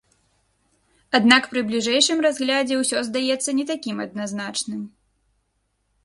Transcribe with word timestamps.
Аднак 1.17 1.43
пры 1.51 1.61
бліжэйшым 1.67 2.23
разглядзе 2.25 2.75
ўсё 2.79 2.99
здаецца 3.09 3.49
не 3.59 3.65
такім 3.73 3.97
адназначным. 4.07 4.81